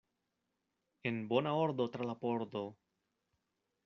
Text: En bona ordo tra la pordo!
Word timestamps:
En 1.09 1.19
bona 1.33 1.53
ordo 1.65 1.87
tra 1.97 2.07
la 2.13 2.15
pordo! 2.23 2.65